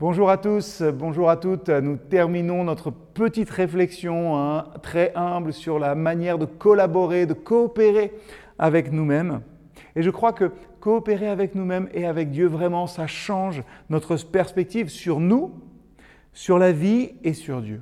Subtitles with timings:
[0.00, 1.68] Bonjour à tous, bonjour à toutes.
[1.68, 8.12] Nous terminons notre petite réflexion hein, très humble sur la manière de collaborer, de coopérer
[8.58, 9.42] avec nous-mêmes.
[9.94, 14.88] Et je crois que coopérer avec nous-mêmes et avec Dieu, vraiment, ça change notre perspective
[14.88, 15.62] sur nous,
[16.32, 17.80] sur la vie et sur Dieu.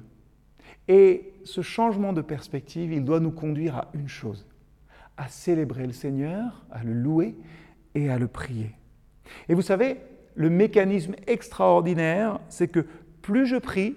[0.89, 4.47] Et ce changement de perspective, il doit nous conduire à une chose,
[5.17, 7.37] à célébrer le Seigneur, à le louer
[7.95, 8.73] et à le prier.
[9.49, 9.97] Et vous savez,
[10.35, 12.87] le mécanisme extraordinaire, c'est que
[13.21, 13.97] plus je prie,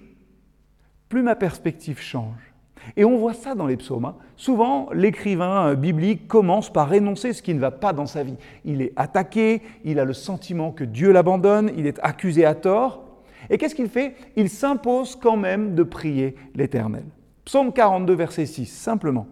[1.08, 2.52] plus ma perspective change.
[2.96, 4.04] Et on voit ça dans les psaumes.
[4.04, 4.16] Hein.
[4.36, 8.36] Souvent, l'écrivain euh, biblique commence par énoncer ce qui ne va pas dans sa vie.
[8.64, 13.02] Il est attaqué, il a le sentiment que Dieu l'abandonne, il est accusé à tort.
[13.50, 14.14] Et qu'est-ce qu'il fait?
[14.36, 17.04] Il s'impose quand même de prier l'Éternel.
[17.44, 19.26] Psaume 42, verset 6, simplement.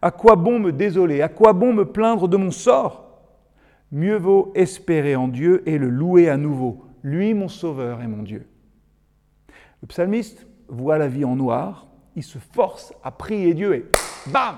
[0.00, 1.22] À quoi bon me désoler?
[1.22, 3.03] À quoi bon me plaindre de mon sort?
[3.92, 8.22] Mieux vaut espérer en Dieu et le louer à nouveau, lui mon sauveur et mon
[8.22, 8.46] Dieu.
[9.82, 13.84] Le psalmiste voit la vie en noir, il se force à prier Dieu et
[14.30, 14.56] bam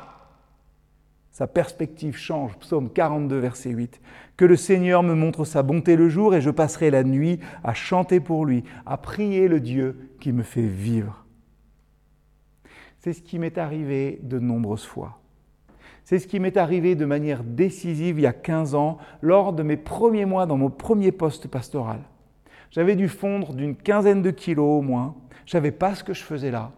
[1.31, 2.57] Sa perspective change.
[2.59, 4.01] Psaume 42, verset 8.
[4.37, 7.75] Que le Seigneur me montre sa bonté le jour et je passerai la nuit à
[7.75, 11.25] chanter pour lui, à prier le Dieu qui me fait vivre.
[13.01, 15.21] C'est ce qui m'est arrivé de nombreuses fois.
[16.07, 19.65] C'est ce qui m'est arrivé de manière décisive il y a 15 ans, lors de
[19.65, 21.99] mes premiers mois dans mon premier poste pastoral.
[22.71, 25.17] J'avais dû fondre d'une quinzaine de kilos au moins.
[25.47, 26.71] Je savais pas ce que je faisais là.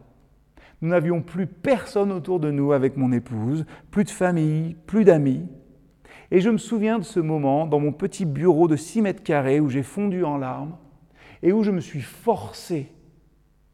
[0.81, 5.47] Nous n'avions plus personne autour de nous avec mon épouse, plus de famille, plus d'amis.
[6.31, 9.61] Et je me souviens de ce moment dans mon petit bureau de 6 mètres carrés
[9.61, 10.79] où j'ai fondu en larmes
[11.43, 12.91] et où je me suis forcé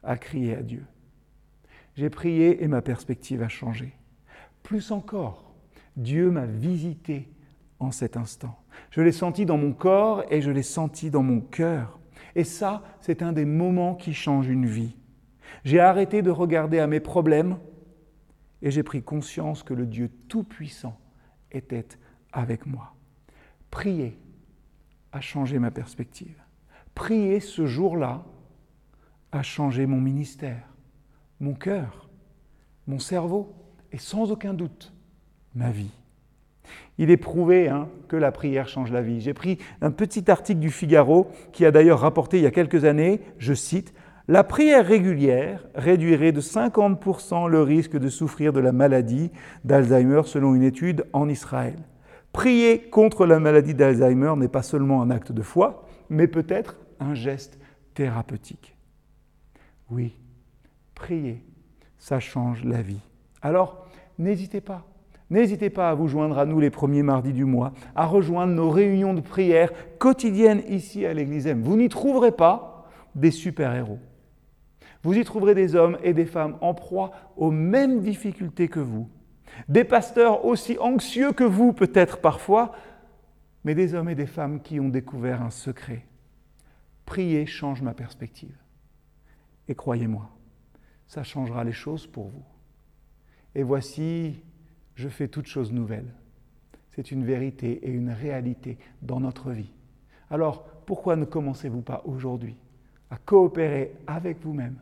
[0.03, 0.85] à crier à Dieu.
[1.95, 3.95] J'ai prié et ma perspective a changé.
[4.65, 5.44] Plus encore,
[5.97, 7.29] Dieu m'a visité
[7.79, 8.59] en cet instant.
[8.91, 11.99] Je l'ai senti dans mon corps et je l'ai senti dans mon cœur.
[12.35, 14.97] Et ça, c'est un des moments qui changent une vie.
[15.65, 17.59] J'ai arrêté de regarder à mes problèmes
[18.63, 20.99] et j'ai pris conscience que le Dieu Tout-Puissant
[21.53, 21.87] était
[22.33, 22.95] avec moi.
[23.71, 24.19] Prier
[25.13, 26.43] a changé ma perspective.
[26.95, 28.25] Prier ce jour-là
[29.33, 30.69] a changé mon ministère,
[31.41, 32.09] mon cœur,
[32.87, 33.55] mon cerveau
[33.93, 34.93] et sans aucun doute
[35.55, 35.91] ma vie.
[36.99, 39.21] Il est prouvé hein, que la prière change la vie.
[39.21, 42.85] J'ai pris un petit article du Figaro qui a d'ailleurs rapporté il y a quelques
[42.85, 43.93] années, je cite,
[44.29, 49.31] La prière régulière réduirait de 50% le risque de souffrir de la maladie
[49.65, 51.77] d'Alzheimer selon une étude en Israël.
[52.33, 57.15] Prier contre la maladie d'Alzheimer n'est pas seulement un acte de foi, mais peut-être un
[57.15, 57.59] geste
[57.95, 58.77] thérapeutique.
[59.91, 60.17] Oui,
[60.95, 61.45] prier,
[61.99, 63.01] ça change la vie.
[63.43, 63.87] Alors,
[64.19, 64.87] n'hésitez pas
[65.31, 68.71] N'hésitez pas à vous joindre à nous les premiers mardis du mois, à rejoindre nos
[68.71, 71.63] réunions de prière quotidiennes ici à l'Église M.
[71.63, 73.99] Vous n'y trouverez pas des super-héros.
[75.03, 79.09] Vous y trouverez des hommes et des femmes en proie aux mêmes difficultés que vous,
[79.69, 82.73] des pasteurs aussi anxieux que vous peut-être parfois,
[83.65, 86.07] mais des hommes et des femmes qui ont découvert un secret.
[87.07, 88.57] Prier change ma perspective.
[89.69, 90.29] Et croyez-moi,
[91.07, 92.45] ça changera les choses pour vous.
[93.55, 94.43] Et voici
[94.95, 96.13] je fais toute chose nouvelle.
[96.93, 99.73] C'est une vérité et une réalité dans notre vie.
[100.31, 102.57] Alors, pourquoi ne commencez-vous pas aujourd'hui
[103.11, 104.77] à coopérer avec vous-même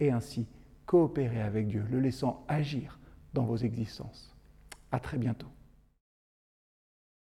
[0.00, 0.46] et ainsi
[0.86, 2.98] coopérer avec Dieu, le laissant agir
[3.32, 4.34] dans vos existences?
[4.92, 5.48] À très bientôt.